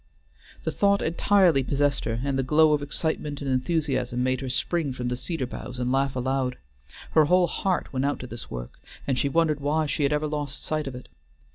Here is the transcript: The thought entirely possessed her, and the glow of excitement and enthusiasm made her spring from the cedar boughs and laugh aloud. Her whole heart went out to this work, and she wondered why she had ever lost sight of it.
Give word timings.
The 0.63 0.71
thought 0.71 1.03
entirely 1.03 1.61
possessed 1.61 2.05
her, 2.05 2.21
and 2.23 2.35
the 2.35 2.41
glow 2.41 2.73
of 2.73 2.81
excitement 2.81 3.39
and 3.39 3.51
enthusiasm 3.51 4.23
made 4.23 4.41
her 4.41 4.49
spring 4.49 4.93
from 4.93 5.09
the 5.09 5.15
cedar 5.15 5.45
boughs 5.45 5.77
and 5.77 5.91
laugh 5.91 6.15
aloud. 6.15 6.57
Her 7.11 7.25
whole 7.25 7.45
heart 7.45 7.93
went 7.93 8.05
out 8.05 8.17
to 8.21 8.25
this 8.25 8.49
work, 8.49 8.79
and 9.05 9.15
she 9.15 9.29
wondered 9.29 9.59
why 9.59 9.85
she 9.85 10.01
had 10.01 10.11
ever 10.11 10.25
lost 10.25 10.63
sight 10.63 10.87
of 10.87 10.95
it. 10.95 11.07